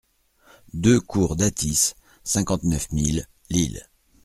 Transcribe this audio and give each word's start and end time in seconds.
deux 0.73 0.99
cour 0.99 1.35
Dathis, 1.35 1.93
cinquante-neuf 2.23 2.91
mille 2.91 3.27
Lille 3.51 3.87